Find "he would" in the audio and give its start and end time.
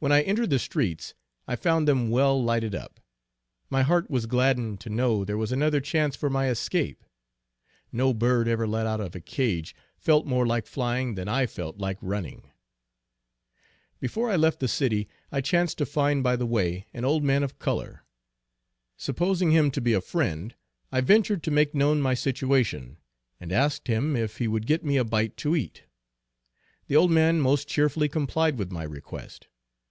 24.38-24.66